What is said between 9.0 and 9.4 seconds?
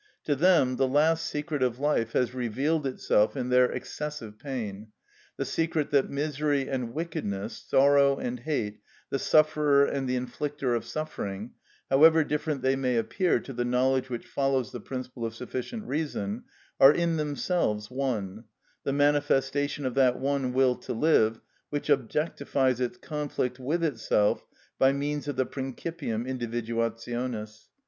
the